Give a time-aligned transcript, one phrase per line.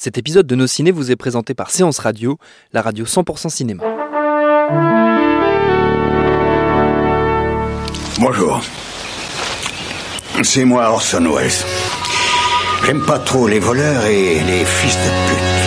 [0.00, 2.38] Cet épisode de Nos Ciné vous est présenté par Séance Radio,
[2.72, 3.82] la radio 100% cinéma.
[8.20, 8.62] Bonjour.
[10.44, 11.50] C'est moi Orson Welles.
[12.86, 15.57] J'aime pas trop les voleurs et les fils de pute.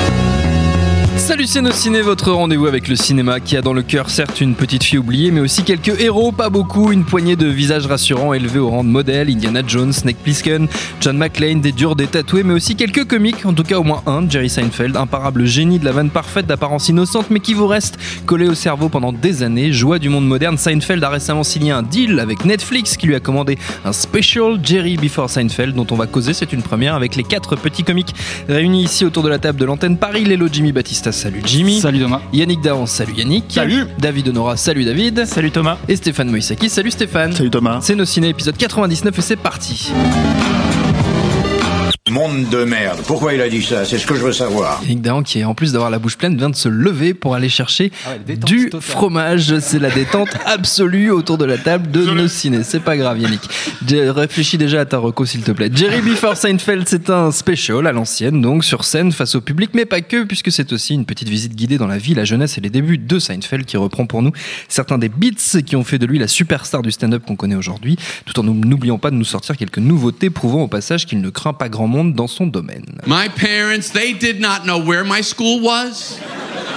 [1.32, 4.84] Salut ciné, votre rendez-vous avec le cinéma qui a dans le cœur certes une petite
[4.84, 8.70] fille oubliée mais aussi quelques héros, pas beaucoup, une poignée de visages rassurants élevés au
[8.70, 10.68] rang de modèle, Indiana Jones, Snake Plissken,
[11.00, 14.04] John McClane, des durs, des tatoués mais aussi quelques comiques, en tout cas au moins
[14.08, 17.98] un, Jerry Seinfeld, imparable génie de la vanne parfaite d'apparence innocente mais qui vous reste
[18.26, 21.82] collé au cerveau pendant des années, joie du monde moderne, Seinfeld a récemment signé un
[21.82, 26.08] deal avec Netflix qui lui a commandé un special Jerry Before Seinfeld dont on va
[26.08, 28.14] causer, c'est une première avec les quatre petits comiques
[28.50, 29.96] réunis ici autour de la table de l'antenne.
[29.96, 31.80] Paris, Lélo Jimmy Batista Salut Jimmy.
[31.80, 32.20] Salut Thomas.
[32.34, 33.44] Yannick Dahan, salut Yannick.
[33.50, 33.86] Salut.
[34.00, 35.28] David Honora, salut David.
[35.28, 35.78] Salut Thomas.
[35.88, 37.34] Et Stéphane Moïsaki, salut Stéphane.
[37.34, 37.78] Salut Thomas.
[37.84, 39.92] C'est nos ciné épisode 99 et c'est parti.
[42.12, 43.00] Monde de merde.
[43.08, 43.86] Pourquoi il a dit ça?
[43.86, 44.82] C'est ce que je veux savoir.
[44.84, 47.48] Yannick Dahan, qui en plus d'avoir la bouche pleine, vient de se lever pour aller
[47.48, 48.82] chercher Ah ouais, du totale.
[48.82, 49.60] fromage.
[49.60, 52.64] C'est la détente absolue autour de la table de nos ciné.
[52.64, 53.42] C'est pas grave, Yannick.
[53.88, 55.70] J'ai- Réfléchis déjà à ta reco, s'il te plaît.
[55.74, 59.86] Jerry Before Seinfeld, c'est un special à l'ancienne, donc sur scène face au public, mais
[59.86, 62.62] pas que, puisque c'est aussi une petite visite guidée dans la vie, la jeunesse et
[62.62, 64.32] les débuts de Seinfeld qui reprend pour nous
[64.68, 67.96] certains des beats qui ont fait de lui la superstar du stand-up qu'on connaît aujourd'hui,
[68.26, 71.30] tout en nous- n'oubliant pas de nous sortir quelques nouveautés prouvant au passage qu'il ne
[71.30, 72.86] craint pas grand monde dans son domaine.
[73.06, 76.20] My parents, they did not know where my school was.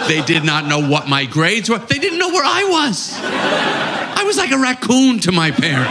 [0.08, 1.78] They did not know what my grades were.
[1.78, 3.18] They didn't know where I was.
[3.22, 5.90] I was like a raccoon to my parents.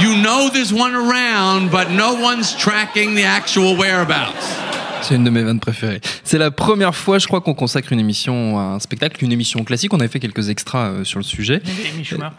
[0.00, 4.34] You know there's one around, but no one's tracking the actual whereabouts.
[5.02, 6.00] C'est une de mes vannes préférées.
[6.24, 9.62] C'est la première fois, je crois, qu'on consacre une émission à un spectacle, une émission
[9.62, 9.92] classique.
[9.92, 11.60] On avait fait quelques extras euh, sur le sujet.
[11.92, 12.30] Amy Schumer.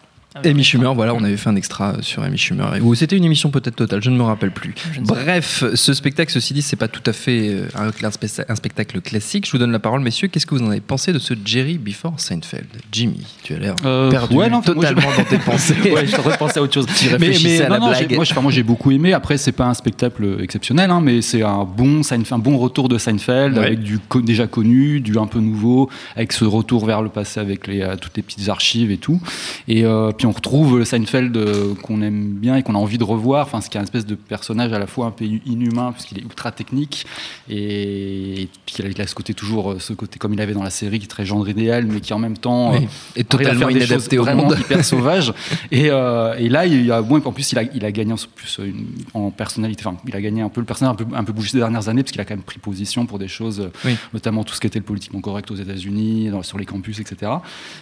[0.43, 2.65] Amy Schumer, voilà, on avait fait un extra sur Amy Schumer.
[2.81, 4.73] Ou c'était une émission peut-être totale, je ne me rappelle plus.
[4.99, 8.55] Bref, ce spectacle, ceci dit, c'est pas tout à fait euh, un, un specta- un
[8.55, 9.45] spectacle classique.
[9.45, 10.27] Je vous donne la parole, messieurs.
[10.27, 12.67] Qu'est-ce que vous en avez pensé de ce Jerry Before Seinfeld?
[12.91, 15.73] Jimmy, tu as l'air Euh, perdu ouais, non, moi, totalement je- dans tes pensées.
[15.91, 16.85] ouais, je de penser à autre chose.
[16.97, 18.13] Tu réfléchissais à la non, non, blague.
[18.15, 19.13] moi, je- enfin, moi, j'ai beaucoup aimé.
[19.13, 22.89] Après, c'est pas un spectacle exceptionnel, hein, mais c'est un bon, Seinfeld- un bon retour
[22.89, 23.65] de Seinfeld Ouais.
[23.67, 27.39] avec du co- déjà connu, du un peu nouveau, avec ce retour vers le passé
[27.39, 29.21] avec les, euh, toutes les petites archives et tout.
[29.69, 32.97] Et euh, puis on retrouve le Seinfeld euh, qu'on aime bien et qu'on a envie
[32.97, 33.45] de revoir.
[33.45, 36.17] Enfin, ce qui est un espèce de personnage à la fois un peu inhumain puisqu'il
[36.19, 37.05] est ultra technique
[37.49, 40.69] et puis il a, ce côté toujours, euh, ce côté comme il avait dans la
[40.69, 42.83] série, qui est très gendre idéal, mais qui en même temps Oui.
[42.83, 44.57] euh, Et totalement inadapté au vraiment monde.
[44.59, 45.33] hyper sauvage
[45.71, 48.13] et, euh, et là il y a bon, en plus il a, il a gagné
[48.13, 51.05] en plus une- en personnalité enfin il a gagné un peu le personnage un peu,
[51.15, 53.27] un peu bougé ces dernières années parce qu'il a quand même pris position pour des
[53.27, 53.95] choses Oui.
[54.13, 57.31] notamment tout ce qui était le politiquement correct aux États-Unis sur les campus etc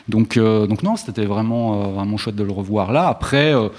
[0.07, 3.07] donc euh, donc non c'était vraiment euh, vraiment chouette de le revoir là.
[3.07, 3.69] Après euh,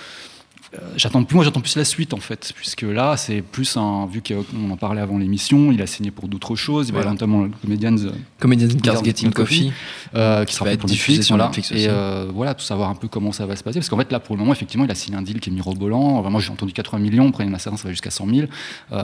[0.96, 4.22] J'attends plus, moi j'attends plus la suite en fait, puisque là c'est plus un, vu
[4.22, 7.12] qu'on en parlait avant l'émission, il a signé pour d'autres choses, il va y Voilà.
[7.12, 9.72] notamment le Comedians euh, Comedians in Cars Getting Coffee.
[10.14, 11.48] euh, qui sera fait pour diffusé Netflix, sur voilà.
[11.48, 11.82] Netflix aussi.
[11.82, 13.78] Et euh, voilà, tout savoir un peu comment ça va se passer.
[13.80, 15.52] Parce qu'en fait, là, pour le moment, effectivement, il a signé un deal qui est
[15.52, 16.18] mirobolant.
[16.18, 18.46] Enfin, moi, j'ai entendu 80 millions, après, la séance, ça va jusqu'à 100 000,
[18.92, 19.02] euh,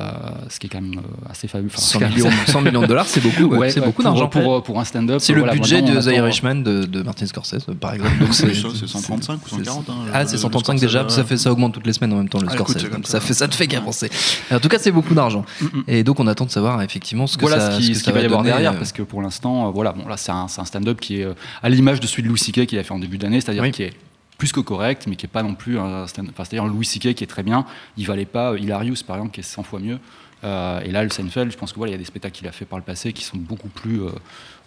[0.48, 1.70] ce qui est quand même euh, assez fabuleux.
[1.72, 3.44] Enfin, 100 c'est- millions, 100 millions de dollars, c'est beaucoup.
[3.52, 3.58] ouais.
[3.58, 4.28] Ouais, c'est ouais, beaucoup pour- d'argent.
[4.28, 5.20] pour, pour un stand-up.
[5.20, 8.18] C'est le voilà, budget de The Irishman de, de Martin Scorsese, par exemple.
[8.20, 9.90] Donc C'est ça, c'est 135 ou 140.
[9.90, 12.16] hein, Ah, c'est le 135 Scorsese, déjà, ça fait ça augmente toutes les semaines en
[12.16, 14.10] même temps le Ah, écoute, donc ça fait ça te fait qu'avancer.
[14.50, 15.44] En tout cas, c'est beaucoup d'argent.
[15.86, 18.00] Et donc on attend de savoir effectivement ce que voilà ça ce qui- que ce
[18.00, 20.16] ça qu'il va y avoir derrière euh, parce que pour l'instant euh, voilà bon là
[20.16, 22.66] c'est un, stand-up qui est euh, à l'image de celui de Louis C.K.
[22.66, 23.70] qu'il a fait en début d'année c'est-à-dire Oui.
[23.72, 23.92] qui est
[24.38, 27.14] plus que correct mais qui est pas non plus un stand enfin c'est-à-dire Louis C.K.
[27.14, 27.66] qui est très bien
[27.96, 29.98] il valait pas Hilarious par exemple qui est 100 fois mieux
[30.42, 32.48] Euh, et là le Seinfeld je pense que voilà il y a des spectacles qu'il
[32.48, 34.08] a fait par le passé qui sont beaucoup plus euh,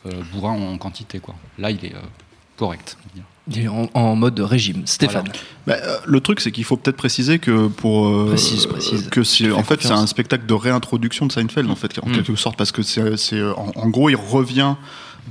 [0.06, 2.00] euh, bourrins en quantité quoi là il est euh,
[2.58, 3.24] correct on va dire.
[3.68, 4.84] En, en mode régime.
[4.86, 5.26] Stéphane.
[5.68, 9.10] Bah, euh, le truc, c'est qu'il faut peut-être préciser que pour euh, Précise, précise.
[9.10, 12.14] que c'est en fait c'est un spectacle de réintroduction de Seinfeld en fait en Mm.
[12.14, 14.76] quelque sorte parce que c'est c'est, en, en gros il revient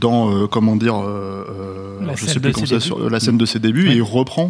[0.01, 2.87] dans euh, comment dire euh, euh, je scène sais de plus comment ses ça débuts.
[2.87, 4.49] sur euh, la scène de ses débuts et il reprend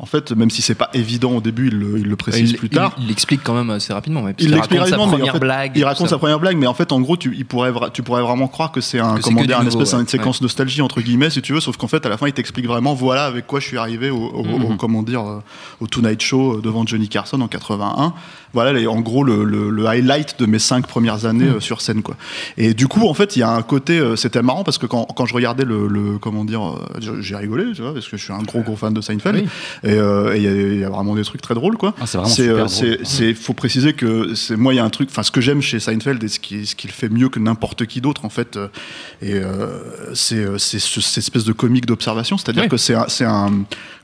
[0.00, 2.56] en fait même si c'est pas évident au début il le, il le précise il,
[2.56, 4.22] plus tard il- l'explique quand même assez rapidement.
[4.22, 5.72] ouais, il raconte sa mais en première fait, blague.
[5.74, 8.02] Il raconte sa première blague, mais en fait, en gros, tu, il pourrait, vra- tu
[8.02, 10.04] pourrais vraiment croire que c'est un, Que comment dire, une espèce, une ouais.
[10.06, 11.60] séquence nostalgie entre guillemets, si tu veux.
[11.60, 14.10] Sauf qu'en fait, à la fin, il t'explique vraiment, voilà, avec quoi je suis arrivé
[14.10, 14.76] au, au- au- Mhm.
[14.76, 15.40] comment dire, euh,
[15.80, 18.12] au Tonight Show euh, devant Johnny Carson en 81.
[18.54, 21.56] Voilà, les- en gros, le, le- le highlight de mes cinq premières années Mhm.
[21.56, 22.16] euh, sur scène, quoi.
[22.56, 24.86] Et du coup, en fait, il y a un côté, euh, c'était marrant parce que
[24.86, 26.78] quand, quand je regardais le, le- comment dire, euh,
[27.20, 29.36] j'ai- rigolé, tu vois, parce que je suis un gros gros fan de Seinfeld.
[29.44, 29.48] Oui.
[29.88, 31.94] Et euh, il y, a- il y a vraiment des trucs très drôles, quoi.
[32.00, 32.18] Ah, c'est
[32.48, 35.30] vraiment C'est, c'est- faut préciser que c'est moi il y a un truc, enfin ce
[35.30, 38.24] que j'aime chez Seinfeld et ce qui ce qu'il fait mieux que n'importe qui d'autre
[38.24, 38.58] en fait,
[39.22, 42.68] et euh, c'est c'est ce- cette espèce de comique d'observation, c'est-à-dire Oui.
[42.68, 43.50] que c'est un, c'est un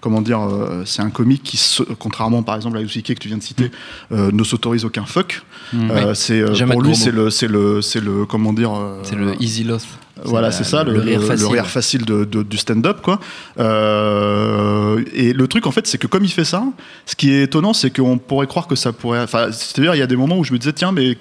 [0.00, 0.40] comment dire,
[0.84, 3.14] c'est un comique qui se- contrairement par exemple à C.K.
[3.14, 3.70] que tu viens de citer,
[4.12, 5.42] euh, ne s'autorise aucun fuck.
[5.74, 8.72] Euh, c'est euh, Jamais pour lui c'est le c'est le c'est le comment dire.
[8.74, 9.86] euh, C'est le easy loss.
[10.24, 11.46] voilà, c'est ça, le, le rire le- le facile.
[11.52, 13.18] rire facile de, de- du stand-up, quoi.
[13.58, 16.64] Euh, et le truc, en fait, c'est que comme il fait ça,
[17.06, 19.20] ce qui est étonnant, c'est qu'on pourrait croire que ça pourrait.
[19.20, 21.16] Enfin, c'est-à-dire, il y a des moments où je me disais, tiens, mais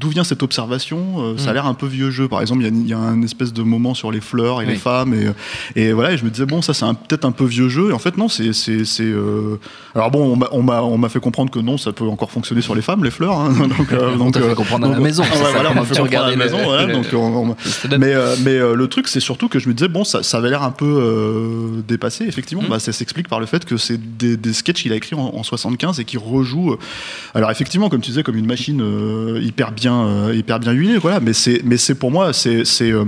[0.00, 1.54] d'où vient cette observation Euh, Ça a Mm.
[1.54, 2.26] l'air un peu vieux jeu.
[2.28, 4.62] Par exemple, il y a- il y, a un espèce de moment sur les fleurs
[4.62, 4.72] et Oui.
[4.72, 5.26] les femmes, et,
[5.80, 7.90] et voilà, et je me disais, bon, ça, c'est peut-être un peu vieux jeu.
[7.90, 8.50] Et en fait, non, c'est.
[9.00, 9.56] euh,
[9.94, 10.62] Alors, bon, on
[10.98, 13.38] m'a- fait comprendre que non, ça peut encore fonctionner sur les femmes, les fleurs.
[13.38, 13.52] hein.
[13.78, 15.74] donc, euh, On donc, t'a fait comprendre à la donc- maison, Ah ouais, voilà, on
[15.74, 17.54] quand m'a fait tu comprendre à la maison, le- voilà, le- donc on- on- le
[17.70, 17.98] stand-up.
[18.00, 20.50] mais, euh, mais le truc, c'est surtout que je me disais, bon, ça, ça avait
[20.50, 22.24] l'air un peu dépassé.
[22.26, 22.68] Effectivement, Mm.
[22.68, 25.32] bah, ça s'explique par le fait que c'est des, des sketchs qu'il a écrits en,
[25.34, 26.76] en 75 et qu'il rejoue.
[27.34, 28.82] Alors, effectivement, comme tu disais, comme une machine
[29.42, 31.20] hyper, bien, euh, hyper bien huilée, voilà.
[31.20, 32.64] Mais c'est mais c'est pour moi, c'est.
[32.64, 33.04] c'est, euh,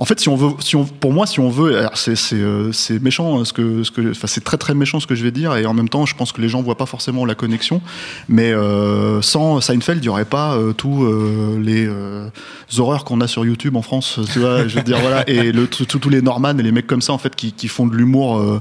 [0.00, 2.72] en fait, si on veut, si on, pour moi, si on veut, c'est c'est euh,
[3.00, 5.30] méchant hein, ce que ce que, enfin c'est très très méchant ce que je vais
[5.30, 7.80] dire et en même temps, je pense que les gens voient pas forcément la connexion.
[8.28, 8.52] Mais
[9.22, 11.06] sans Seinfeld, il y aurait pas tous
[11.60, 11.88] les
[12.76, 14.66] horreurs qu'on a sur YouTube en France, tu vois.
[14.66, 17.18] Je veux dire voilà et le tous les Norman et les mecs comme ça en
[17.18, 18.60] fait qui, qui font de l'humour.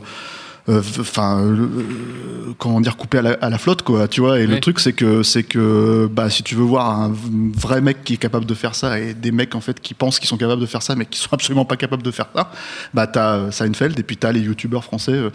[0.70, 4.40] Euh, enfin euh, euh, comment dire coupé à la, à la flotte quoi tu vois
[4.40, 7.12] et le truc c'est que c'est que bah si tu veux voir un
[7.56, 10.20] vrai mec qui est capable de faire ça et des mecs en fait qui pensent
[10.20, 12.52] qu'ils sont capables de faire ça mais qui sont absolument pas capables de faire ça
[12.94, 15.30] bah t'as Seinfeld et puis t'as les youtubeurs français euh,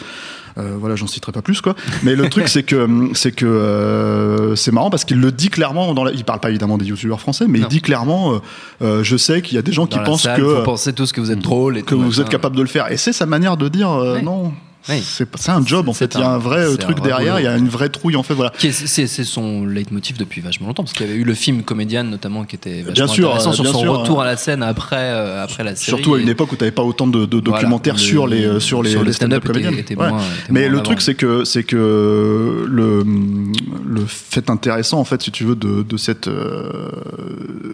[0.56, 4.56] euh, voilà j'en citerai pas plus quoi mais le truc c'est que c'est que euh,
[4.56, 6.12] c'est marrant parce qu'il le dit clairement dans la...
[6.12, 7.66] il parle pas évidemment des youtubeurs français mais Non.
[7.66, 8.40] il dit clairement
[8.80, 11.12] je sais qu'il y a des gens Dans qui pensent salle, que vous pensez tous
[11.12, 12.90] que vous êtes drôle et que vous êtes capable de le faire.
[12.90, 14.52] Et c'est sa manière de dire euh, non.
[14.88, 15.02] Oui.
[15.04, 16.14] C'est un job en fait.
[16.14, 17.34] Il y a un- vrai euh, un truc vrai derrière.
[17.34, 17.42] boulot.
[17.42, 18.34] Il y a une vraie trouille en fait.
[18.34, 18.52] Voilà.
[18.58, 22.44] C'est son leitmotiv depuis vachement longtemps, parce qu'il y avait eu le film Comédienne notamment
[22.44, 24.62] qui était vachement Bien sûr, intéressant euh, sur son sûr, retour euh, à la scène
[24.62, 25.96] après, euh, après la série.
[25.96, 28.82] Surtout à une époque où tu n'avais pas autant de, documentaires sur les euh, sur
[28.82, 29.72] les, sur les stand-up était- comédiens.
[29.78, 30.08] était Ouais.
[30.08, 33.04] moins- était Mais le truc c'est que c'est que le
[33.86, 36.70] le fait intéressant en fait si tu veux de, de cette euh,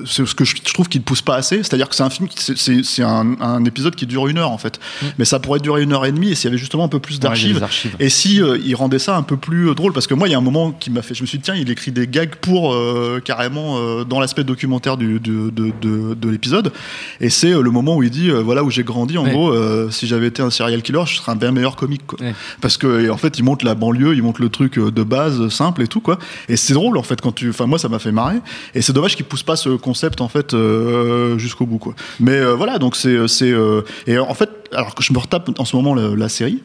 [0.06, 1.58] c'est ce que je, trouve qu'il ne pousse pas assez.
[1.58, 4.78] C'est-à-dire que c'est un film c'est un, un épisode qui dure une heure en fait.
[5.02, 5.06] Mm.
[5.18, 7.00] Mais ça pourrait durer une heure et demie et s'il y avait justement un peu
[7.04, 7.64] plus d'archives.
[8.00, 10.32] Et si euh, il rendait ça un peu plus euh, drôle, parce que moi, il
[10.32, 12.06] y a un moment qui m'a fait, je me suis dit tiens, il écrit des
[12.08, 16.72] gags pour euh, carrément euh, dans l'aspect documentaire du, du- de, de- de l'épisode.
[17.20, 19.18] Et c'est le moment où il dit voilà où j'ai grandi.
[19.18, 19.30] En Ouais.
[19.30, 22.06] gros, euh, si j'avais été un serial killer, je serais un bien meilleur comique.
[22.06, 22.18] Quoi.
[22.20, 22.34] Ouais.
[22.60, 25.82] Parce que en fait, il montre la banlieue, il montre le truc de base simple
[25.82, 26.18] et tout quoi.
[26.48, 28.36] Et c'est drôle en fait quand tu, enfin moi, ça m'a fait marrer.
[28.74, 31.94] Et c'est dommage qu'il pousse pas ce concept en fait euh, jusqu'au bout quoi.
[32.20, 35.50] Mais euh, voilà, donc c'est c'est euh, et en fait, alors que je me retape
[35.58, 36.62] en ce moment la, la série.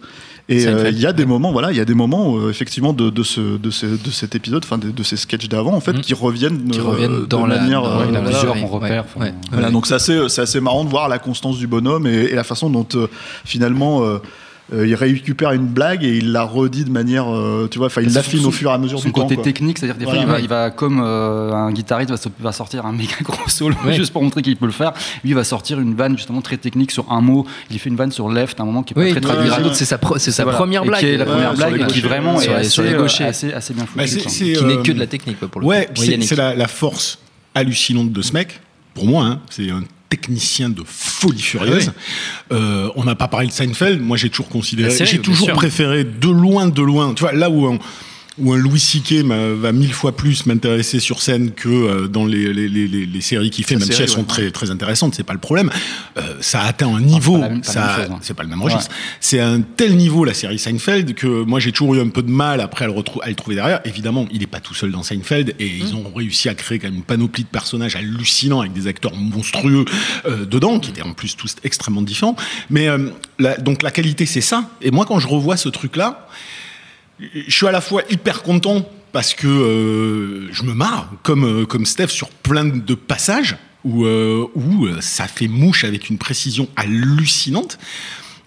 [0.52, 2.92] Et euh, il y a des moments, voilà, il y a des moments euh, effectivement
[2.92, 5.80] de, de, ce, de, ce, de cet épisode, enfin de, de ces sketchs d'avant, en
[5.80, 6.02] fait, Mhm.
[6.02, 7.62] qui reviennent, qui euh, reviennent dans de la.
[7.62, 7.82] manière.
[7.84, 9.34] dans- euh, a voilà, plusieurs qu'on repère, ouais, enfin, ouais.
[9.52, 9.74] voilà, Ouais.
[9.74, 12.44] donc c'est assez, c'est assez marrant de voir la constance du bonhomme et, et la
[12.44, 13.08] façon dont euh,
[13.46, 14.02] finalement
[14.74, 18.02] euh, il récupère une blague et il la redit de manière, euh, tu vois, enfin
[18.02, 19.22] il C'est l'affine au fur et à mesure Son du temps.
[19.28, 20.22] côté technique, c'est-à-dire des Voilà.
[20.22, 23.76] fois il va, il va comme euh, un guitariste va, sortir un méga gros solo
[23.86, 23.94] Ouais.
[23.94, 24.94] juste pour montrer qu'il peut le faire.
[25.24, 27.46] Lui il va sortir une vanne justement très technique sur un mot.
[27.72, 29.68] Il fait une vanne sur left, un moment qui est pas Oui, très ouais, traduisible.
[29.68, 30.58] ouais, c'est sa, pro- c'est sa Voilà.
[30.58, 31.00] première Et blague.
[31.00, 32.94] qui est la Ouais, première blague et qui vraiment Sur est les- assez, sur les
[32.94, 33.24] gauchers.
[33.26, 33.98] assez, assez bien foutu.
[33.98, 37.20] Bah, qui n'est que de la technique, pour le Ouais, c'est la force
[37.56, 38.60] hallucinante de ce mec.
[38.94, 41.92] Pour moi, hein, c'est un technicien de folie furieuse.
[42.52, 44.02] Euh, on n'a pas parlé de Seinfeld.
[44.02, 47.14] Moi, j'ai toujours considéré, j'ai toujours préféré de loin, de loin.
[47.14, 47.80] Tu vois, là où un,
[48.40, 49.24] où un Louis C.K.
[49.24, 53.06] m'a- va mille fois plus m'intéresser sur scène que euh, dans les, les, les, les-
[53.06, 54.26] les séries qu'il fait, même si elles sont ouais.
[54.28, 55.70] très, très intéressantes, c'est pas le problème.
[56.18, 58.20] Euh, ça a atteint un niveau, pas chose, hein.
[58.22, 58.90] c'est pas le même registre.
[59.20, 62.32] C'est un tel niveau la série Seinfeld que moi j'ai toujours eu un peu de
[62.32, 63.80] mal après à le, à le trouver derrière.
[63.86, 66.88] Évidemment, il est pas tout seul dans Seinfeld et ils ont réussi à créer quand
[66.88, 69.86] même une panoplie de personnages hallucinants avec des acteurs monstrueux
[70.26, 72.36] euh, dedans qui étaient en plus tous extrêmement différents.
[72.70, 74.70] Mais euh, la- donc la qualité c'est ça.
[74.82, 76.28] Et moi quand je revois ce truc là,
[77.20, 81.66] je suis à la fois hyper content parce que euh, je me marre comme euh,
[81.66, 86.68] comme Steph sur plein de passages où euh, où ça fait mouche avec une précision
[86.76, 87.80] hallucinante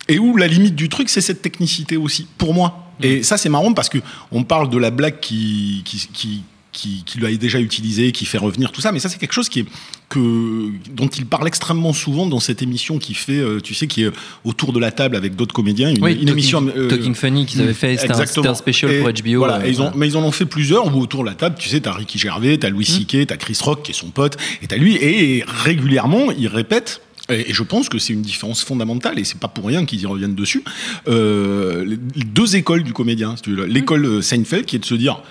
[0.09, 2.93] et où la limite du truc c'est cette technicité aussi pour moi.
[3.00, 3.99] Et ça c'est marrant parce que
[4.31, 8.38] on parle de la blague qui qui qui qui, qui l'a déjà utilisé, qui fait
[8.38, 9.67] revenir tout ça, mais ça c'est quelque chose qui est,
[10.09, 14.05] que, dont il parle extrêmement souvent dans cette émission qui fait, euh, tu sais, qui
[14.05, 14.11] est
[14.45, 17.45] autour de la table avec d'autres comédiens, une, Oui, une Talking, émission euh, Talking Funny
[17.47, 19.38] qu'ils avaient fait, c'était un, un special et pour HBO.
[19.38, 19.97] Voilà, euh, et ils ont, voilà.
[19.97, 22.19] mais ils en ont fait plusieurs où autour de la table, tu sais, t'as Ricky
[22.19, 23.07] Gervais, t'as Louis Mm.
[23.07, 27.00] C.K., t'as Chris Rock qui est son pote, et t'as lui, et régulièrement, ils répètent
[27.29, 30.07] Et, je pense que c'est une différence fondamentale, et c'est pas pour rien qu'ils y
[30.07, 30.64] reviennent dessus.
[31.07, 35.23] Euh, les deux écoles du comédien, l'école Seinfeld qui est de se dire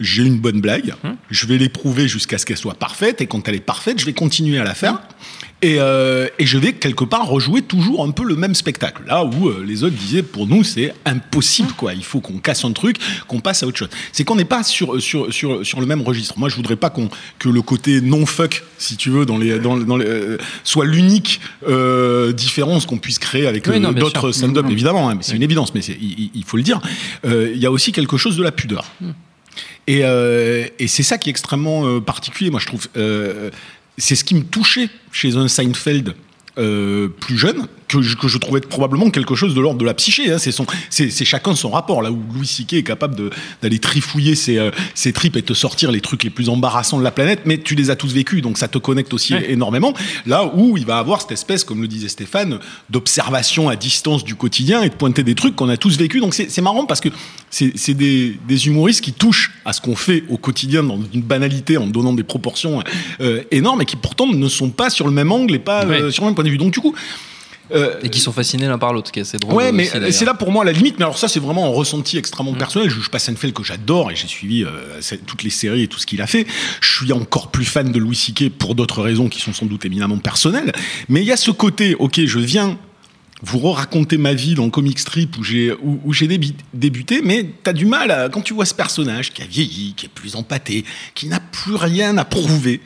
[0.00, 0.94] j'ai une bonne blague,
[1.30, 4.12] je vais l'éprouver jusqu'à ce qu'elle soit parfaite, et quand elle est parfaite, je vais
[4.14, 5.00] continuer à la faire.
[5.62, 9.02] Et, euh, et je vais quelque part rejouer toujours un peu le même spectacle.
[9.06, 11.92] Là où euh, les autres disaient, pour nous, c'est impossible, quoi.
[11.92, 12.96] Il faut qu'on casse un truc,
[13.28, 13.90] qu'on passe à autre chose.
[14.12, 16.38] C'est qu'on n'est pas sur, sur, sur, sur le même registre.
[16.38, 19.76] Moi, je voudrais pas qu'on, que le côté non-fuck, si tu veux, dans les, dans,
[19.76, 24.64] dans les, euh, soit l'unique euh, différence qu'on puisse créer avec Oui, euh, d'autres stand-up,
[24.70, 25.10] évidemment.
[25.10, 26.80] hein, mais c'est une évidence, mais il, faut le dire.
[27.26, 28.86] Euh, Il y a aussi quelque chose de la pudeur.
[29.86, 32.86] Et, euh, et c'est ça qui est extrêmement euh, particulier, moi je trouve.
[32.96, 33.50] Euh,
[33.98, 36.14] c'est ce qui me touchait chez un Seinfeld
[36.54, 40.30] plus jeune, que je, que je trouvais probablement quelque chose de l'ordre de la psyché.
[40.32, 40.38] hein.
[40.38, 42.02] C'est son- c'est c'est chacun son rapport.
[42.02, 42.74] Là où Louis C.K.
[42.74, 43.30] est capable de-
[43.62, 47.04] d'aller trifouiller ses, euh, ses tripes et te sortir les trucs les plus embarrassants de
[47.04, 49.94] la planète, mais tu les as tous vécus, donc ça te connecte aussi énormément.
[50.26, 52.58] Là où il va avoir cette espèce, comme le disait Stéphane,
[52.90, 56.20] d'observation à distance du quotidien et de pointer des trucs qu'on a tous vécus.
[56.20, 57.08] Donc c'est c'est marrant parce que
[57.50, 61.22] c'est c'est des, des humoristes qui touchent à ce qu'on fait au quotidien dans une
[61.22, 62.82] banalité en donnant des proportions
[63.20, 66.10] euh, énormes et qui pourtant ne sont pas sur le même angle et pas euh,
[66.10, 66.58] sur le même point de vue.
[66.58, 66.94] Donc du coup,
[67.72, 69.54] euh, Et qui sont fascinés l'un par l'autre, ce qui est assez drôle.
[69.54, 70.98] Ouais, mais c'est là pour moi la limite.
[70.98, 72.88] Mais alors ça, c'est vraiment un ressenti extrêmement personnel.
[72.90, 75.88] Je juge pas Seinfeld que j'adore et j'ai suivi euh, c'est- toutes les séries et
[75.88, 76.46] tout ce qu'il a fait.
[76.80, 78.50] Je suis encore plus fan de Louis C.K.
[78.50, 80.72] pour d'autres raisons qui sont sans doute éminemment personnelles.
[81.08, 82.78] Mais il y a ce côté, ok, je viens
[83.42, 86.28] vous raconter ma vie dans le comic strip où j'ai où, où j'ai
[86.74, 90.04] débuté, mais t'as du mal à, quand tu vois ce personnage qui a vieilli, qui
[90.06, 90.84] est plus empâté,
[91.14, 92.82] qui n'a plus rien à prouver.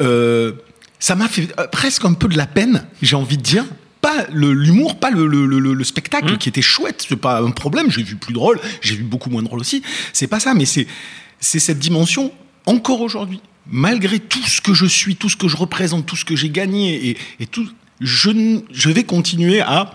[0.00, 0.52] Euh,
[1.00, 3.64] ça m'a fait presque un peu de la peine, j'ai envie de dire.
[4.08, 7.90] Pas l'humour, pas le, le- le- le spectacle qui était chouette, c'est pas un problème.
[7.90, 9.82] J'ai vu plus drôle, j'ai vu beaucoup moins drôle aussi.
[10.14, 10.86] C'est pas ça, mais c'est
[11.40, 12.32] c'est cette dimension
[12.64, 16.24] encore aujourd'hui, malgré tout ce que je suis, tout ce que je représente, tout ce
[16.24, 17.68] que j'ai gagné et, et tout,
[18.00, 19.90] je vais continuer à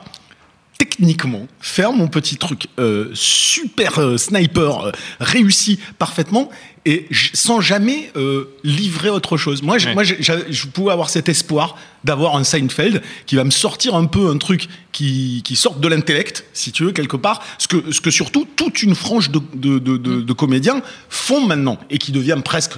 [0.77, 6.49] techniquement faire mon petit truc euh, super euh, sniper euh, réussi parfaitement
[6.85, 9.61] et sans jamais euh, livrer autre chose.
[9.93, 13.95] Moi, j'ai- j'avais- je pouvais avoir cet espoir d'avoir un Seinfeld qui va me sortir
[13.95, 17.67] un peu un truc qui, qui sorte de l'intellect, si tu veux, quelque part, ce
[17.67, 21.77] que, ce que surtout toute une frange de, de, de, de- de comédiens font maintenant
[21.89, 22.73] et qui devient presque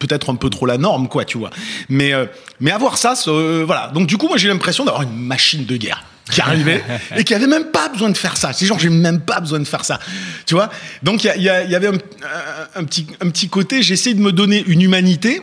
[0.00, 1.50] peut-être un peu trop la norme, quoi, tu vois.
[1.88, 2.26] Mais, euh,
[2.60, 3.88] mais avoir ça, ce- euh, voilà.
[3.94, 6.82] Donc du coup, moi j'ai l'impression d'avoir une machine de guerre qui arrivait
[7.16, 8.52] et qui avait même pas besoin de faire ça.
[8.52, 9.98] C'est genre, j'ai même pas besoin de faire ça,
[10.46, 10.70] tu vois?
[11.02, 11.88] Donc il y, avait
[12.76, 15.42] un, petit, un petit côté, j'essaie de me donner une humanité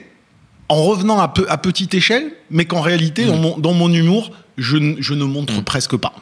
[0.70, 4.32] en revenant à, peu- à petite échelle, mais qu'en réalité, dans, mon, dans mon humour,
[4.58, 6.14] je, je ne montre presque pas.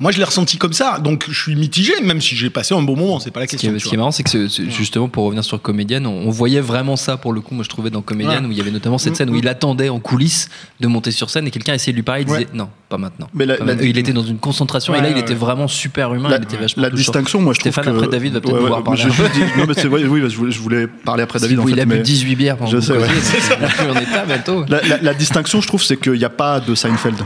[0.00, 2.82] Moi, je l'ai ressenti comme ça, donc je suis mitigé, même si j'ai passé un
[2.82, 3.78] bon moment, c'est pas la Ce qui question.
[3.78, 6.30] ce qui est marrant, c'est que ce- ce- justement, pour revenir sur Comédienne, on, on
[6.30, 7.54] voyait vraiment ça pour le coup.
[7.54, 8.48] Moi, je trouvais dans Comédienne Ouais.
[8.48, 10.48] où il y avait notamment cette scène où il attendait en coulisses
[10.80, 12.22] de monter sur scène et quelqu'un essayait de lui parler.
[12.22, 12.46] Il disait Ouais.
[12.54, 13.28] non, pas maintenant.
[13.34, 16.28] Mais la- il était dans une concentration et Ouais, là, il était vraiment super humain.
[16.30, 16.98] La, il était vachement la touchant.
[17.00, 18.04] distinction, moi, je Stéphane, trouve que...
[18.04, 19.00] après David va peut-être Ouais, pouvoir parler.
[19.02, 21.68] je- je dis- non, mais c'est oui, je voulais- je voulais parler après David, en
[21.68, 21.80] il fait.
[21.82, 22.94] a bu mais- 18 bières pendant Je que sais,
[23.30, 23.54] c'est-
[23.90, 24.64] on est pas bientôt.
[24.68, 27.16] La, la- la distinction, je trouve, c'est qu'il n'y a pas de Seinfeld.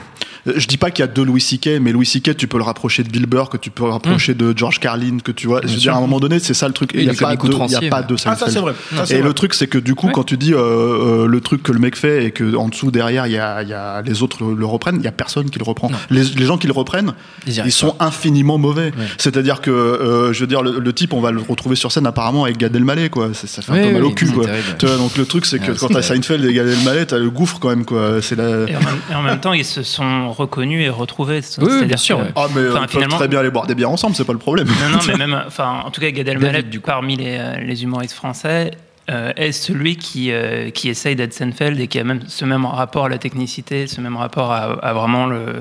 [0.49, 2.57] Euh, Je dis pas qu'il y a deux Louis C.K., mais Louis C.K., tu peux
[2.59, 5.47] le rapprocher de Bill Burr, que tu peux le rapprocher de George Carlin, que tu
[5.47, 5.61] vois.
[5.63, 6.91] je veux dire, à un moment donné, c'est ça le truc.
[6.95, 8.07] Il n'y a, pas de- il y a outranciers, pas ouais.
[8.09, 8.51] de Ah, ça Seinfeld.
[8.53, 8.75] c'est vrai.
[8.97, 9.29] Ça, c'est Et vrai.
[9.29, 10.13] le truc, c'est que du coup, Ouais.
[10.13, 12.91] quand tu dis euh, euh, le truc que le mec fait et que en dessous,
[12.91, 15.13] derrière, il y a, il y a les autres le, le reprennent, il y a
[15.13, 15.89] personne qui le reprend.
[16.11, 17.13] Les, les gens qui le reprennent,
[17.47, 18.91] Ils ils, sont infiniment mauvais.
[19.19, 22.07] C'est-à-dire que, euh, je veux dire, le, le type, on va le retrouver sur scène
[22.07, 23.33] apparemment avec Gad Elmaleh, quoi.
[23.35, 24.47] Ça, ça fait un Oui, peu mal oui, au cul, c'est quoi.
[24.79, 27.19] Tu vois, donc le truc, c'est que Ouais, quand t'as Seinfeld et Gad Elmaleh, t'as
[27.19, 28.21] le gouffre quand même, quoi.
[28.23, 28.49] C'est la.
[28.69, 31.41] Et en, même, et en même temps, ils se sont reconnus et retrouvés.
[31.61, 32.33] Oui, bien sûr, que- ouais.
[32.37, 34.39] Ah, mais ils peuvent finalement- très bien aller boire des bières ensemble, c'est pas le
[34.39, 34.67] problème.
[34.69, 36.87] Non, non, mais même, enfin, en tout cas, Gad Elmaleh, David, du coup.
[36.87, 38.71] parmi les, euh, les humoristes français,
[39.11, 42.65] euh, est celui qui, euh, qui essaye d'être Seinfeld et qui a même ce même
[42.65, 45.57] rapport à la technicité, ce même rapport à, à vraiment le,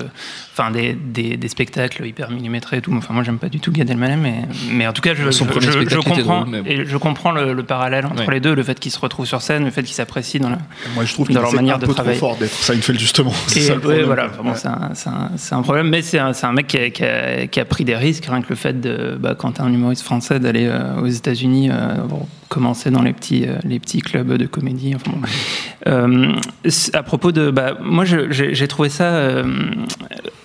[0.52, 2.92] enfin, des, des, des spectacles hyper millimétrés et tout.
[2.94, 5.44] Enfin, moi, j'aime pas du tout Gad Elmaleh, mais, mais en tout cas, je, Son
[5.46, 6.70] je, comprends, drôle, mais bon.
[6.70, 8.34] et je comprends le, le parallèle entre Ouais.
[8.34, 10.58] les deux, le fait qu'il se retrouve sur scène, le fait qu'il s'apprécie dans la,
[10.94, 12.18] Moi, je trouve Dans leur c'est manière un de peu travailler.
[12.18, 13.32] trop fort d'être Seinfeld, justement.
[13.48, 14.04] C'est ça le ouais, problème.
[14.06, 14.52] voilà, Ouais.
[14.54, 16.90] c'est un, c'est un- c'est un problème, mais c'est un, c'est un mec qui a,
[16.90, 19.62] qui a- qui a pris des risques, rien que le fait de, bah, quand t'es
[19.62, 23.80] un humoriste français, d'aller euh, aux États-Unis, euh, bon, commencer dans les petits, euh, les
[23.80, 24.94] petits clubs de comédie.
[24.94, 25.12] Enfin.
[25.86, 26.34] Euh,
[26.92, 29.42] à propos de, bah, moi, j'ai trouvé ça euh,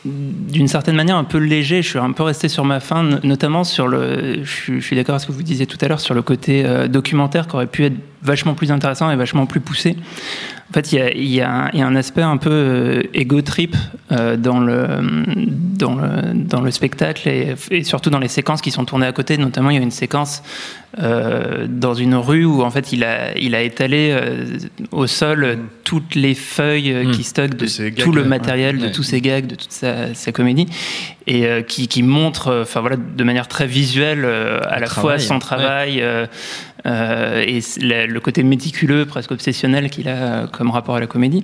[0.07, 1.81] d'une certaine manière un peu léger.
[1.81, 4.43] Je suis un peu resté sur ma fin, notamment sur le.
[4.43, 6.87] Je suis, d'accord avec ce que vous disiez tout à l'heure sur le côté euh,
[6.87, 9.95] documentaire qui aurait pu être vachement plus intéressant et vachement plus poussé.
[10.69, 12.35] En fait, il y a, il y a un, il y a un aspect un
[12.37, 13.75] peu euh, ego trip
[14.11, 14.85] euh, dans, le,
[15.37, 19.13] dans, le, dans le spectacle et, et surtout dans les séquences qui sont tournées à
[19.13, 19.37] côté.
[19.37, 20.43] Notamment, il y a une séquence
[20.99, 24.17] euh, dans une rue où en fait il a, il a étalé
[24.91, 27.11] au sol euh, toutes les feuilles euh, Mm.
[27.11, 28.27] qui stockent de, De ses tout gags, le ouais.
[28.27, 30.67] matériel, de tous ses gags, de toute sa, sa comédie,
[31.27, 34.81] et euh, qui, qui montre, euh, enfin voilà, de manière très visuelle euh, à Le
[34.81, 36.25] la travail, fois son travail euh,
[37.45, 41.43] et la- le côté méticuleux, presque obsessionnel qu'il a comme rapport à la comédie.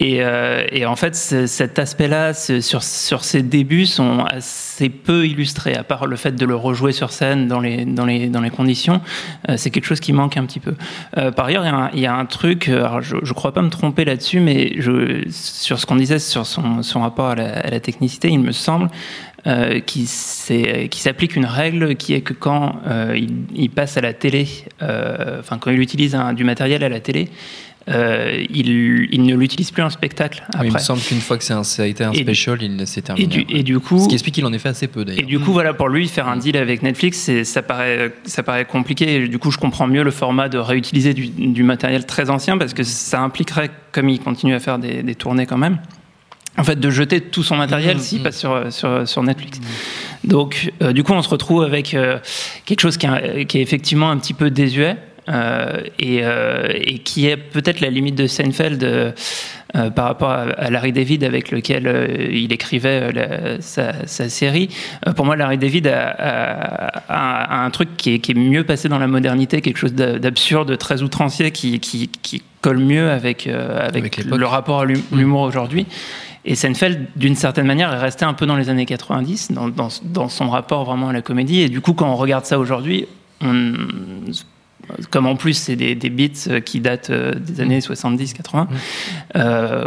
[0.00, 5.74] Et, euh, et en fait, ce- cet aspect-là, sur, ses débuts, sont assez peu illustrés,
[5.74, 8.50] à part le fait de le rejouer sur scène dans les, dans les, dans les
[8.50, 9.00] conditions.
[9.48, 10.74] Euh, c'est quelque chose qui manque un petit peu.
[11.16, 14.38] Euh, par ailleurs, il y a un, truc, je ne crois pas me tromper là-dessus,
[14.38, 18.88] mais je, sur ce qu'on disait sur son, rapport à la, technicité, il me semble
[19.46, 22.76] euh, qu'il s'applique une règle qui est que quand
[23.14, 24.46] il, passe à la télé,
[24.80, 27.30] enfin quand il utilise du matériel à la télé,
[27.88, 31.52] euh, il, il ne l'utilise plus en spectacle Oui, il me semble qu'une fois que
[31.52, 33.26] un- ça a été un Et- special, il s'est et, terminé.
[33.28, 35.26] du, et du coup, Ce qui explique qu'il en ait fait assez peu et d'ailleurs.
[35.26, 39.16] du coup, voilà, pour lui, faire un deal avec Netflix, ça paraît, ça paraît compliqué.
[39.16, 42.58] Et du coup, je comprends mieux le format de réutiliser du, du matériel très ancien
[42.58, 45.78] parce que ça impliquerait, comme il continue à faire des, des tournées quand même,
[46.58, 48.22] en fait, de jeter tout son matériel Mmh, s'il mmh.
[48.24, 49.60] passe sur, sur, sur Netflix.
[50.24, 52.18] Donc, euh, du coup, on se retrouve avec euh,
[52.66, 54.96] quelque chose qui est, qui est effectivement un petit peu désuet.
[55.28, 59.12] Euh, et, euh, et qui est peut-être la limite de Seinfeld euh,
[59.94, 64.68] par rapport à, à Larry David avec lequel il écrivait la- sa, sa série.
[65.16, 68.64] Pour moi, Larry David a, a- a- a un truc qui est, qui est mieux
[68.64, 73.10] passé dans la modernité, quelque chose d'a- d'absurde, très outrancier, qui, qui, qui colle mieux
[73.10, 74.38] avec, avec, Avec l'époque.
[74.38, 75.86] le rapport à l'hum- l'humour aujourd'hui.
[76.46, 79.88] Et Seinfeld, d'une certaine manière, est resté un peu dans les années 90, dans, dans,
[80.04, 81.60] dans son rapport vraiment à la comédie.
[81.60, 83.04] Et du coup, quand on regarde ça aujourd'hui,
[83.42, 83.74] on-
[85.10, 88.66] comme en plus c'est des, des beats euh, qui datent euh, des années 70-80,
[89.36, 89.84] euh,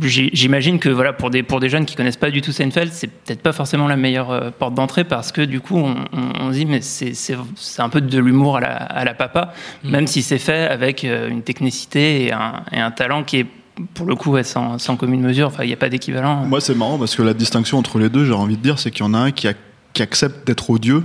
[0.00, 3.08] j'imagine que voilà, pour, des, pour des jeunes qui connaissent pas du tout Seinfeld, c'est
[3.08, 5.96] peut-être pas forcément la meilleure euh, porte d'entrée parce que du coup, on,
[6.40, 9.52] on- dit, mais c'est c'est- c'est un peu de l'humour à la, à la papa,
[9.82, 13.46] même si c'est fait avec une technicité et un, et un talent qui est
[13.94, 15.48] pour le coup est sans, sans commune mesure.
[15.48, 16.44] Enfin, il n'y a pas d'équivalent.
[16.44, 18.92] Moi, c'est marrant parce que la distinction entre les deux, j'ai envie de dire, c'est
[18.92, 19.54] qu'il y en a un qui, a-
[19.92, 21.02] qui accepte d'être odieux,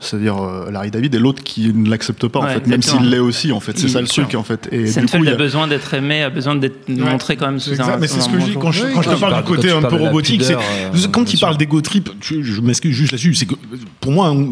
[0.00, 3.02] c'est-à-dire euh, Larry David, et l'autre qui ne l'accepte pas, en Ouais, fait, même exactement.
[3.02, 3.78] s'il l'est aussi, en fait.
[3.78, 4.68] C'est ça le truc, en fait.
[4.72, 7.58] Et du coup, Seinfeld a a- besoin d'être aimé, a besoin d'être montré quand même
[7.60, 7.84] sous C'est un.
[7.84, 9.82] exact, mais c'est ce que je dis quand je, quand te parle du côté un
[9.82, 10.42] peu robotique.
[10.42, 10.58] c'est euh,
[11.12, 13.54] quand il parle d'ego trip, je, je m'excuse juste là-dessus, c'est que
[14.00, 14.46] pour moi un,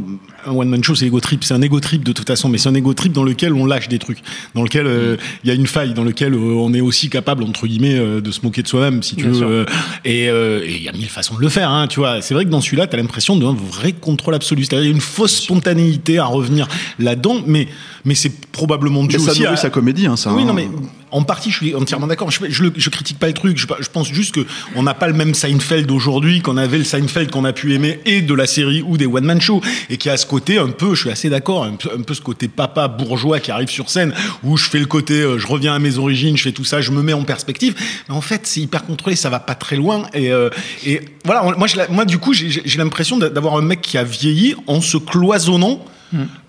[0.46, 2.58] un one man show c'est ego trip, c'est un ego trip de toute façon, mais
[2.58, 4.18] c'est un ego trip dans lequel on lâche des trucs,
[4.54, 7.42] dans lequel euh, il y a une faille, dans lequel euh, on est aussi capable
[7.44, 9.66] entre guillemets euh, de se moquer de soi-même si tu veux.
[10.04, 12.22] et il y a mille façons de le faire, hein, tu vois.
[12.22, 14.94] C'est vrai que dans celui-là, t'as l'impression d'un vrai contrôle absolu, c'est-à-dire il y a
[14.94, 16.68] une fausse spontanéité à revenir
[16.98, 17.68] là-dedans, mais
[18.04, 20.32] mais c'est probablement dû mais ça aussi nourrit à, sa comédie, hein, ça.
[20.32, 20.46] oui, hein.
[20.46, 20.68] non, mais
[21.12, 22.30] en partie, je suis entièrement d'accord.
[22.30, 23.58] Je, critique pas le truc.
[23.58, 27.30] Je, pense juste que on n'a pas le même Seinfeld aujourd'hui qu'on avait le Seinfeld
[27.30, 30.08] qu'on a pu aimer et de la série ou des one man show et qui
[30.10, 30.94] a ce côté un peu.
[30.94, 31.64] Je suis assez d'accord.
[31.64, 35.14] Un peu, ce côté papa bourgeois qui arrive sur scène où je fais le côté.
[35.20, 36.36] euh, je reviens à mes origines.
[36.36, 36.80] Je fais tout ça.
[36.80, 37.74] Je me mets en perspective.
[38.08, 39.14] Mais en fait, c'est hyper contrôlé.
[39.16, 40.04] Ça va pas très loin.
[40.14, 40.48] Et, euh,
[40.86, 41.42] et voilà.
[41.42, 44.96] Moi, moi, du coup, j'ai l'impression d'a- d'avoir un mec qui a vieilli en se
[44.96, 45.84] cloisonnant.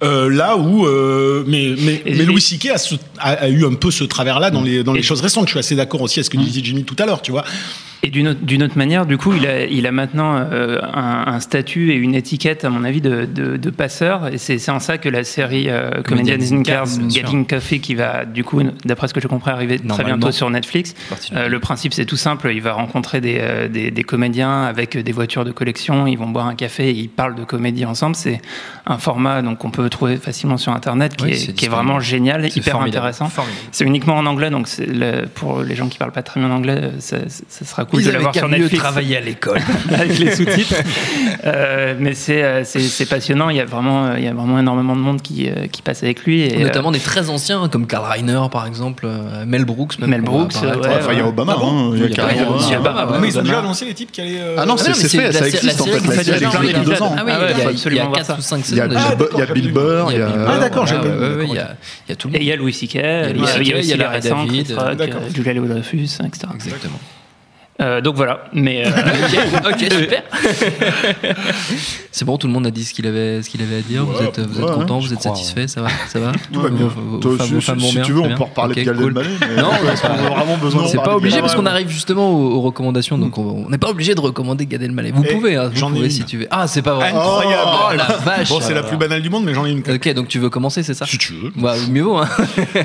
[0.03, 2.67] Euh, là où euh, mais mais, mais Louis C.K.
[2.71, 2.75] a,
[3.19, 5.45] a, a eu un peu ce travers-là dans les dans les Et- choses récentes.
[5.47, 7.45] Je suis assez d'accord aussi à ce que disait Jimmy tout à l'heure, tu vois.
[8.05, 11.91] Et d'une autre, manière, du coup, il a, il a maintenant euh, un, un statut
[11.91, 14.27] et une étiquette, à mon avis, de, de, de passeur.
[14.27, 16.85] Et c'est en ça que la série euh, Comedians in Cars.
[17.09, 20.49] Getting Coffee, qui va, du coup, d'après ce que je comprends, arriver très bientôt sur
[20.49, 20.95] Netflix.
[21.33, 22.51] Euh, le principe, c'est tout simple.
[22.53, 26.05] Il va rencontrer des, euh, des, des comédiens avec des voitures de collection.
[26.05, 28.17] Ils vont boire un café et ils parlent de comédie ensemble.
[28.17, 28.41] C'est
[28.85, 32.45] un format donc qu'on peut trouver facilement sur Internet qui, Oui, est, qui vraiment génial,
[32.45, 33.07] hyper formidable.
[33.07, 33.31] intéressant.
[33.71, 36.91] C'est uniquement en anglais, donc le- pour les gens qui parlent pas très bien anglais,
[36.99, 39.59] ça, ça- ça sera cool Ils de l'avoir sur mieux Netflix travailler à l'école.
[39.93, 40.75] avec les sous-titres.
[41.45, 43.49] Euh, mais c'est euh, c'est c'est passionnant.
[43.49, 45.81] Il y a vraiment euh, il y a vraiment énormément de monde qui euh, qui
[45.81, 49.65] passe avec lui et Notamment des très anciens, comme Karl Reiner par exemple, euh, Mel
[49.65, 49.99] Brooks.
[49.99, 52.05] même, Mel Brooks, ouais, Enfin, il y a Obama, Ah bon hein, il y a
[52.05, 53.03] Il y a carrément aussi Obama.
[53.03, 54.39] Obama, mais ils ont déjà annoncé les types qui allaient.
[54.39, 55.91] euh, Ah non, Ah c'est fait, la ça existe la en fait.
[56.07, 57.15] La série déjà existe plein ans.
[57.17, 58.35] Ah oui, Ah il y a- il y a absolument voir 4 ça.
[58.37, 58.99] ou 5 Il y a saisons
[59.33, 60.29] il y a Bill Burr, il y a.
[60.47, 60.91] Ah, d'accord, ouais,
[61.47, 61.75] il y a-
[62.07, 62.43] il y a tout le Et monde.
[62.43, 62.93] il y a Louis C.K.
[62.95, 65.01] Il y a, il y a aussi il y a Larry récents, David, euh, Rock,
[65.01, 66.47] euh, Julia Louis-Dreyfus, etc.
[66.55, 66.99] Exactement.
[67.81, 68.89] Euh, donc voilà, mais euh,
[69.69, 70.21] Ok, super.
[72.11, 74.05] c'est bon, tout le monde a dit ce qu'il avait, ce qu'il avait à dire.
[74.05, 76.31] vous êtes, vous êtes ouais, content, je vous êtes crois, satisfait, ça va, ça va.
[76.51, 76.85] Tout va bien.
[76.87, 78.79] Vos- vos Toi, femmes- si- si- vont si bien, tu veux, on peut reparler Ok,
[78.79, 79.07] de Gad cool.
[79.07, 82.29] Elmaleh, mais- Non, qu'on a vraiment besoin de C'est pas obligé parce qu'on arrive justement
[82.31, 85.11] aux, aux recommandations, donc on n'est pas obligé de recommander Gad Elmaleh.
[85.11, 86.47] Vous Et pouvez, hein, vous j'en ai pouvez si tu veux.
[86.51, 87.09] Ah, c'est pas vrai.
[87.09, 87.71] Incroyable.
[87.73, 88.49] Oh, la vache.
[88.49, 89.79] Bon, c'est la plus banale du monde, mais j'en ai une.
[89.79, 91.51] Ok, donc tu veux commencer, c'est ça Si tu veux.
[91.55, 92.17] Bah, mieux vaut.
[92.17, 92.27] Hein.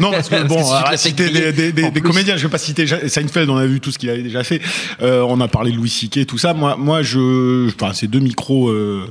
[0.01, 2.37] Non, parce que Parce bon, citer des, comédiens.
[2.39, 4.61] Je vais pas citer Seinfeld, on a vu tout ce qu'il avait déjà fait.
[5.01, 6.27] Euh, on a parlé de Louis C.K.
[6.27, 6.55] tout ça.
[6.55, 9.07] Moi, moi, je, enfin, c'est deux micros euh,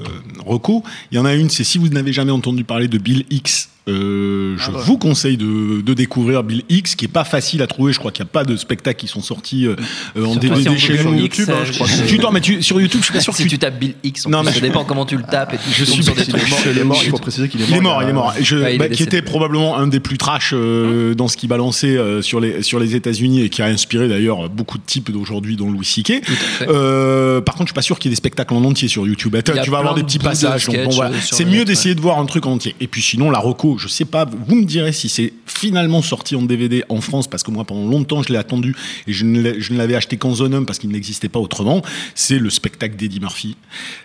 [0.45, 0.81] recos.
[1.11, 3.69] Il y en a une, c'est si vous n'avez jamais entendu parler de Bill X.
[3.87, 7.93] euh, je vous conseille de, de découvrir Bill X, qui est pas facile à trouver.
[7.93, 9.75] Je crois qu'il n'y a pas de spectacles qui sont sortis euh,
[10.17, 11.13] euh, en si DVD on chez nous.
[11.15, 11.87] X, YouTube, hein, je crois.
[12.07, 13.79] Tu t'en- mais tu- sur YouTube, je suis pas sûr que si tu tu tapes
[13.79, 15.69] Bill X, en Non, plus, mais ça je- dépend comment tu le tapes et tu
[15.71, 16.41] Je suis sur des trucs.
[16.65, 17.93] Il est mort, il faut préciser qu'il est Il est mort.
[17.93, 18.33] mort, il est mort.
[18.41, 21.37] Je- Ouais, il bah, est qui était probablement un des plus trash euh, dans ce
[21.37, 24.83] qu'il balançait euh, sur les sur les États-Unis et qui a inspiré d'ailleurs beaucoup de
[24.85, 26.21] types d'aujourd'hui, dont Louis C.K.
[26.67, 29.05] Euh, par contre, je suis pas sûr qu'il y ait des spectacles en entier sur
[29.07, 29.35] YouTube.
[29.43, 30.63] Tu vas avoir des petits passages.
[30.63, 30.73] sur
[31.21, 32.75] C'est mieux d'essayer de voir un truc en entier.
[32.79, 34.25] Et puis sinon, la reco, je sais pas.
[34.25, 37.87] Vous me direz si c'est finalement sorti en DVD en France parce que moi pendant
[37.89, 38.75] longtemps je l'ai attendu
[39.07, 41.81] et je ne l'avais acheté qu'en Zonum parce qu'il n'existait pas autrement.
[42.15, 43.55] C'est le spectacle d'Eddie Murphy.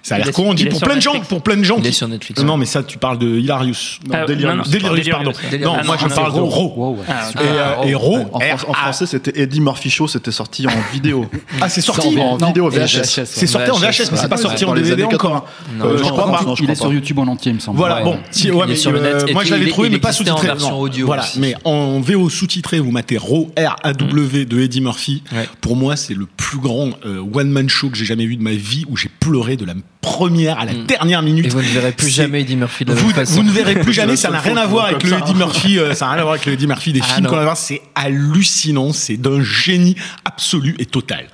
[0.02, 1.76] Ça a l'air con, on dit pour plein de gens, pour plein de gens.
[1.78, 2.42] Il est qui- sur Netflix.
[2.42, 3.74] Non, mais ça, tu parles de Hilarious.
[4.06, 4.48] Non, Ah, Delirious.
[4.50, 5.32] non, non, Delirious, Delirious, pardon.
[5.50, 5.64] Delirious.
[5.68, 6.40] Non, Ah, moi non, je parle de.
[6.40, 7.04] Wow, ouais.
[7.08, 10.66] Ah, Et, euh, et Raw, En, Fran- en français, c'était Eddie Murphy Show, c'était sorti
[10.66, 11.26] en vidéo.
[11.60, 13.24] Ah, c'est sorti en vidéo VHS.
[13.24, 15.12] C'est sorti en VHS, mais c'est pas sorti en DVD encore.
[15.18, 15.44] 80.
[15.78, 16.44] Non, Euh, je crois pas.
[16.60, 16.92] il est sur.
[16.92, 17.78] YouTube en entier, il me semble.
[17.78, 19.24] Voilà, bon, si, ouais, Il est mais, sur le net.
[19.28, 20.56] Et moi je il- trouvé, mais pas existait en sous-titré.
[20.58, 21.38] version audio Voilà, aussi.
[21.40, 25.22] mais en VO sous-titré, vous matez Raw R-A-W de Eddie Murphy.
[25.32, 25.48] Ouais.
[25.60, 28.52] Pour moi, c'est le plus grand euh, one-man show que j'ai jamais vu de ma
[28.52, 31.46] vie où j'ai pleuré de la première à la dernière minute.
[31.46, 33.34] Et vous ne verrez plus jamais Eddie Murphy de la Vous, façon.
[33.34, 35.12] vous ne verrez plus jamais, ça n'a rien à voir avec le.
[35.12, 37.26] Eddie Murphy, euh, ça n'a rien à voir avec le Eddie Murphy des Ah, films
[37.26, 41.26] qu'on a voir, c'est hallucinant, c'est d'un génie absolu et total.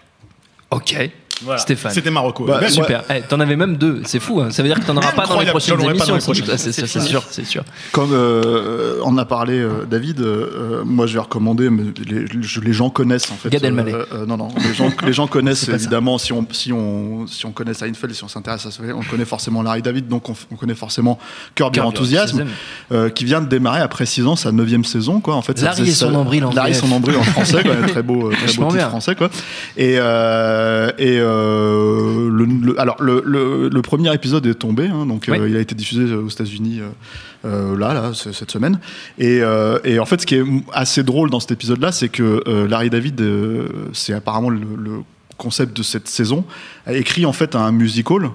[0.70, 0.94] Ok.
[1.42, 1.58] Voilà.
[1.60, 1.92] Stéphane.
[1.92, 2.44] C'était Marocco.
[2.44, 3.04] Bah, Ben, Super.
[3.10, 4.02] Eh, T'en avais même deux.
[4.04, 4.40] C'est fou.
[4.40, 4.50] hein.
[4.50, 6.18] Ça veut dire que t'en auras pas dans les prochaines émissions.
[6.20, 7.64] C'est sûr, c'est sûr.
[7.92, 12.90] Comme euh, on a parlé, euh, David, euh, moi je vais recommander, mais les, gens
[12.90, 13.48] connaissent en fait.
[13.50, 13.92] Gad Elmaleh.
[13.94, 15.72] euh, euh, non, non, les gens, les gens connaissent ça.
[15.72, 19.02] évidemment, si on, si, on, si on connaît Seinfeld, si on s'intéresse à ça, on
[19.02, 21.18] connaît forcément Larry David, donc on, on connaît forcément
[21.54, 22.44] Curb Your Enthusiasm,
[22.92, 25.20] euh, qui vient de démarrer après 6 ans sa 9 saison.
[25.20, 25.34] Quoi.
[25.34, 26.80] En fait, Larry et son nombril en Larry et VF.
[26.82, 29.14] son nombril en français, quoi, très beau, très Vachement beau titre français.
[29.14, 29.30] Quoi.
[29.76, 35.38] Et, et le, le- alors, le, premier épisode est tombé, hein, donc Oui.
[35.38, 36.88] euh, il a été diffusé aux États-Unis euh,
[37.44, 38.78] euh, là, cette semaine.
[39.18, 42.42] Et, euh, et en fait, ce qui est assez drôle dans cet épisode-là, c'est que
[42.46, 44.60] euh, Larry David, euh, c'est apparemment le,
[45.36, 46.44] concept de cette saison,
[46.84, 48.28] a écrit en fait un musical euh,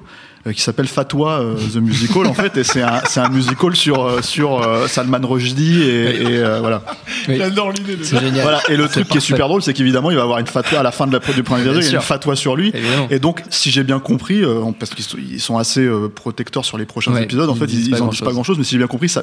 [0.52, 4.04] qui s'appelle Fatwa euh, the Musical en fait et c'est un, c'est un musical sur
[4.04, 6.82] euh, sur euh, Salman Rushdie et, et, euh, voilà
[7.30, 7.38] Oui.
[7.38, 8.42] J'adore l'idée de C'est génial.
[8.42, 10.80] voilà et le truc qui est super drôle c'est qu'évidemment il va avoir une fatwa
[10.80, 12.72] à la fin de la, du premier épisode il y a une fatwa sur lui
[12.74, 13.08] Évidemment.
[13.10, 16.66] et donc si j'ai bien compris euh, parce qu'ils sont, ils sont assez euh, protecteurs
[16.66, 18.34] sur les prochains Ouais, épisodes en ils fait ils, pas ils en disent pas grand-chose.
[18.34, 19.22] grand chose mais si j'ai bien compris ça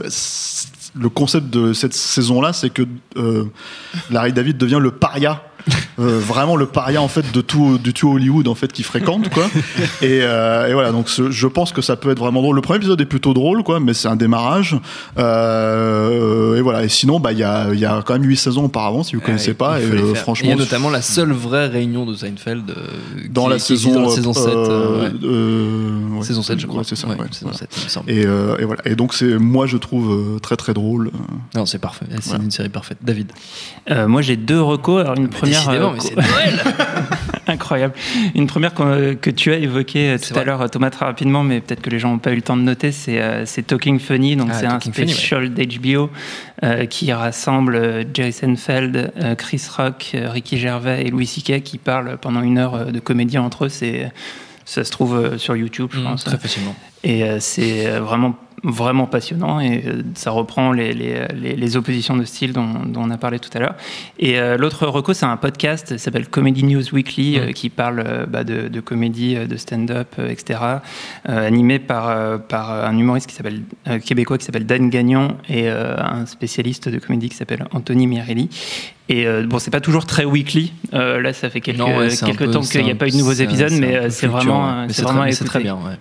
[0.98, 2.82] le concept de cette saison là c'est que
[3.16, 3.44] euh,
[4.10, 5.36] Larry David devient le paria euh,
[5.98, 9.44] vraiment le paria en fait de tout du tout Hollywood en fait qui fréquente quoi
[10.02, 12.62] et, euh, et voilà donc ce- je pense que ça peut être vraiment drôle le
[12.62, 14.76] premier épisode est plutôt drôle quoi mais c'est un démarrage
[15.18, 18.36] Euh, et voilà et sinon bah il y a, il y a quand même huit
[18.36, 20.90] saisons auparavant si vous connaissez Ouais, pas il et euh, franchement Il y a notamment
[20.90, 22.74] la seule vraie réunion de Seinfeld euh,
[23.30, 24.46] dans qui- la qui saison dans la saison 7.
[24.46, 25.12] euh, euh, ouais.
[25.24, 26.22] euh, ouais.
[26.24, 26.80] Saison 7, je crois.
[26.80, 27.58] Ouais, c'est ça Ouais, ouais, saison voilà.
[27.58, 28.10] 7, il me semble.
[28.10, 31.10] et, euh, et voilà et donc c'est moi je trouve euh, très très drôle
[31.54, 32.06] Non, c'est parfait.
[32.20, 32.44] C'est Voilà.
[32.44, 32.98] une série parfaite.
[33.02, 33.32] David.
[33.90, 35.00] Euh, moi, j'ai deux recos.
[35.00, 35.49] Alors, une première.
[35.56, 36.60] Euh, mais c'est Noël.
[37.46, 37.94] Incroyable.
[38.34, 40.42] Une première qu'on- que tu as évoquée euh, tout vrai.
[40.42, 42.56] à l'heure, Thomas, très rapidement, mais peut-être que les gens n'ont pas eu le temps
[42.56, 44.36] de noter, c'est euh, Talking Funny.
[44.36, 45.12] Donc, Ah, c'est un Funny, ouais.
[45.12, 46.10] special d'HBO
[46.62, 51.62] euh, qui rassemble euh, Jerry Seinfeld, euh, Chris Rock, euh, Ricky Gervais et Louis C.K.
[51.62, 53.68] qui parlent pendant une heure euh, de comédie entre eux.
[53.68, 54.12] C'est-
[54.66, 56.22] Ça se trouve euh, sur YouTube, je Mmh, pense.
[56.24, 56.76] Très facilement.
[57.02, 61.76] Et euh, c'est euh, vraiment vraiment passionnant et euh, ça reprend les, les, les- les
[61.76, 63.74] oppositions de style dont, dont on a parlé tout à l'heure.
[64.18, 68.26] Et euh, l'autre reco, c'est un podcast qui s'appelle Comedy News Weekly euh, qui parle
[68.28, 70.60] bah, de, de comédie, de stand-up, etc.
[71.28, 73.62] euh, animé par, par un humoriste qui s'appelle
[74.04, 78.50] québécois qui s'appelle Dan Gagnon et un spécialiste de comédie qui s'appelle Anthony Mirelli.
[79.08, 80.72] Et euh, bon, c'est pas toujours très weekly.
[80.94, 82.94] Euh, là, ça fait quelques, Non, ouais, c'est un quelques peu- temps qu'il n'y a
[82.94, 85.74] pas eu de nouveaux épisodes, mais c'est vraiment, c'est vraiment très bien.
[85.74, 85.96] ouais.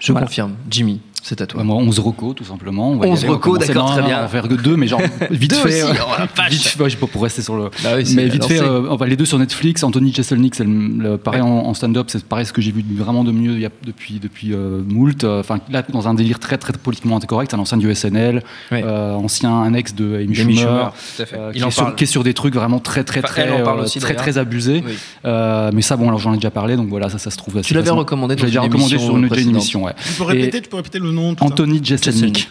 [0.00, 0.26] Je Voilà.
[0.26, 0.54] confirme.
[0.70, 1.00] Jimmy.
[1.24, 1.62] C'est à toi.
[1.62, 2.90] Moi, 11 recos, tout simplement.
[2.90, 4.18] On va y 11 aller, on va recos, d'accord, très bien.
[4.18, 5.82] On va faire que deux, mais genre vite Deux fait.
[5.84, 7.70] aussi, euh, oh vite fait, ouais, pour rester sur le.
[7.84, 9.84] Bah oui, mais vite fait, euh, enfin, les deux sur Netflix.
[9.84, 12.84] Anthony Jeselnik, c'est le, le- pareil en, en stand-up, c'est pareil ce que j'ai vu
[12.96, 15.22] vraiment de mieux il y a, depuis depuis euh, moult.
[15.22, 18.82] euh, Enfin là, dans un délire très très politiquement incorrect, un ancien du SNL, Ouais.
[18.84, 20.56] euh, ancien un ex de Amy Schumer.
[20.56, 21.36] Schumer, tout à fait.
[21.38, 21.94] euh, Il qui, en est sur, parle.
[21.94, 24.82] qui est sur des trucs vraiment très très Enfin, très euh, aussi, très très abusés.
[24.84, 24.92] Oui.
[25.24, 27.68] Mais ça bon alors j'en ai déjà parlé donc voilà ça ça se trouve assez
[27.68, 29.92] Tu l'avais recommandé dans Je l'avais recommandé sur une, émission ouais.
[30.04, 31.34] Tu peux répéter le nom.
[31.34, 32.48] tout Anthony Jeselnik.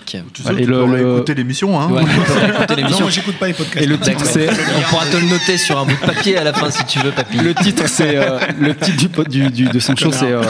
[0.58, 1.90] Et le- le- écouter l'émission, hein.
[1.92, 2.04] Ouais,
[2.76, 3.10] l'émission.
[3.10, 3.84] j'écoute pas les podcasts.
[3.84, 6.44] Et le titre c'est On pourra te le noter sur un bout de papier à
[6.44, 7.38] la fin si tu veux, papy.
[7.38, 10.42] Le titre, c'est euh, le titre du, du, du- de son show, c'est euh,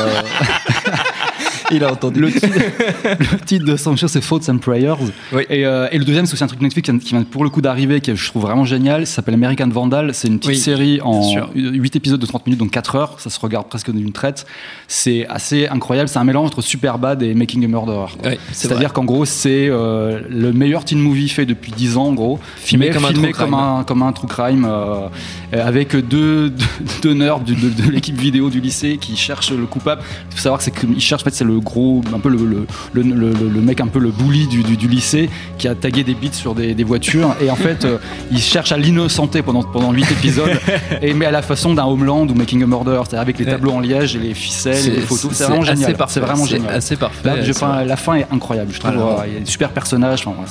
[1.72, 2.20] Il a entendu.
[2.20, 2.48] le, titre,
[3.20, 4.96] le titre de son show, c'est Thoughts and Prayers.
[5.32, 5.44] Oui.
[5.50, 7.44] Et, euh, et le deuxième, c'est aussi un truc Netflix qui vient, qui vient pour
[7.44, 9.08] le coup d'arriver, que je trouve vraiment génial.
[9.08, 10.14] Ça s'appelle American Vandal.
[10.14, 11.50] C'est une petite Oui, série en sûr.
[11.56, 13.20] 8 épisodes de 30 minutes, donc 4 heures.
[13.20, 14.46] Ça se regarde presque d'une traite.
[14.88, 16.10] C'est assez incroyable.
[16.10, 18.12] C'est un mélange entre Superbad et Making a Murderer.
[18.52, 22.40] C'est-à-dire qu'en gros, c'est euh, le meilleur teen movie fait depuis 10 ans, en gros.
[22.58, 23.60] Filmé comme un filmé true comme crime.
[23.60, 25.08] un, comme un true crime, euh,
[25.52, 26.66] avec deux, deux,
[27.02, 30.02] deux nerds de, de l'équipe vidéo du lycée qui cherchent le coupable.
[30.30, 32.66] Il faut savoir que c'est cherchent, en fait, c'est le gros, un peu le, le,
[32.94, 35.76] le, le- le- le mec un peu le bully du, du, du lycée qui a
[35.76, 37.36] tagué des bits sur des, des voitures.
[37.42, 37.98] Et en fait, euh,
[38.32, 40.52] il cherche à l'innocenter pendant, pendant 8 épisodes,
[41.02, 43.72] et, mais à la façon d'un Homeland ou Making a Murder, c'est-à-dire avec les tableaux
[43.72, 45.32] en liège et les ficelles et les photos.
[45.34, 45.96] C'est vraiment génial.
[46.08, 46.74] C'est vraiment génial.
[46.74, 47.28] assez parfait.
[47.28, 47.86] Là, je- c'est enfin, vrai.
[47.86, 48.94] la fin est incroyable, je trouve.
[49.28, 50.24] Il y a des super personnages.
[50.26, 50.44] Enfin,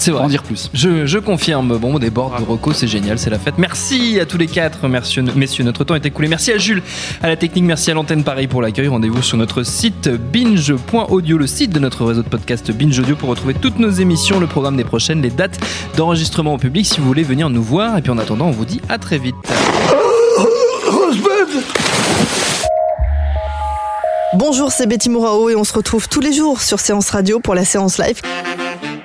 [0.00, 0.22] c'est- vrai.
[0.22, 0.70] en dire plus.
[0.74, 1.76] Je, je confirme.
[1.78, 3.54] Bon, des bords de Rocco, c'est génial, c'est la fête.
[3.58, 5.64] Merci à tous les quatre, merci, messieurs.
[5.64, 6.28] Notre temps est écoulé.
[6.28, 6.82] Merci à Jules,
[7.22, 8.88] à la technique, merci à l'antenne, pareil pour l'accueil.
[8.88, 13.28] Rendez-vous sur notre site binge.audio, le site de notre réseau de podcast Binge Audio pour
[13.28, 15.58] retrouver toutes nos émissions, le programme des prochaines, les dates
[15.96, 17.98] d'enregistrement au public si vous voulez venir nous voir.
[17.98, 19.34] Et puis en attendant, on vous dit à très vite.
[24.34, 27.54] Bonjour, c'est Betty Mourao et on se retrouve tous les jours sur Séance Radio pour
[27.54, 28.20] la séance live.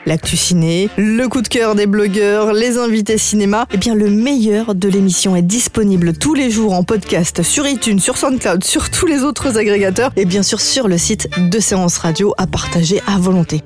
[0.05, 4.75] L'actu ciné, le coup de cœur des blogueurs, les invités cinéma, eh bien le meilleur
[4.75, 9.07] de l'émission est disponible tous les jours en podcast sur iTunes, sur SoundCloud, sur tous
[9.07, 13.17] les autres agrégateurs et bien sûr sur le site de Séance Radio à partager à
[13.17, 13.63] volonté.